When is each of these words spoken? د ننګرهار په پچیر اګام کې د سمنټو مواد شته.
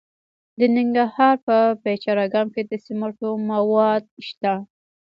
د 0.59 0.61
ننګرهار 0.75 1.35
په 1.47 1.57
پچیر 1.83 2.17
اګام 2.25 2.47
کې 2.53 2.61
د 2.65 2.71
سمنټو 2.85 3.29
مواد 3.49 4.03
شته. 4.27 4.53